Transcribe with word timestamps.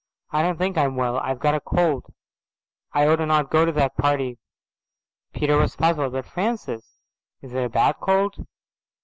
I 0.31 0.41
don't 0.41 0.57
think 0.57 0.79
I'm 0.79 0.95
well. 0.95 1.19
I've 1.19 1.37
got 1.37 1.53
a 1.53 1.59
cold. 1.59 2.11
I 2.91 3.05
oughtn't 3.05 3.29
to 3.31 3.43
go 3.43 3.65
to 3.65 3.71
the 3.71 3.89
party." 3.89 4.39
Peter 5.31 5.57
was 5.59 5.75
puzzled. 5.75 6.13
"But 6.13 6.25
Francis, 6.25 6.97
is 7.43 7.53
it 7.53 7.63
a 7.63 7.69
bad 7.69 7.97
cold?" 8.01 8.47